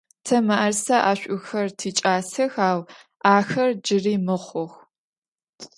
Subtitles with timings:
[0.25, 2.79] Тэ мыӏэрысэ ӏэшӏухэр тикӏасэх, ау
[3.35, 4.73] ахэр джыри мыхъух.